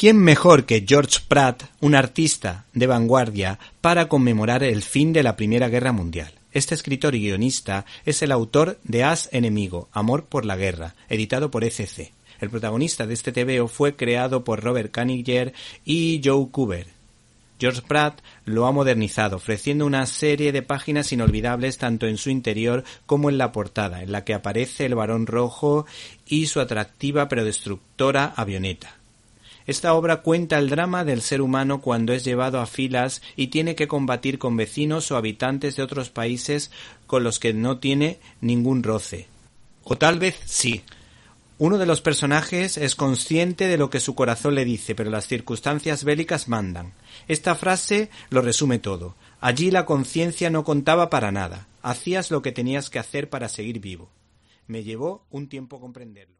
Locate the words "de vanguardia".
2.72-3.58